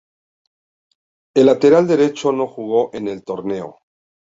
[1.35, 3.77] El lateral derecho no jugó en el torneo.